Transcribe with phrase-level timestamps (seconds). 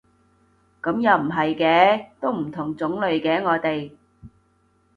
[0.81, 3.91] 噉又唔係嘅，都唔同種類嘅我哋